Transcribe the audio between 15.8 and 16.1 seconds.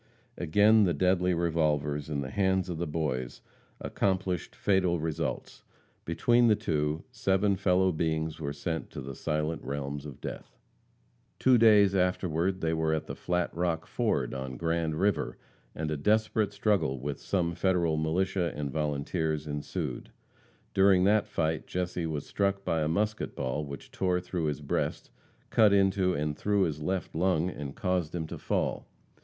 a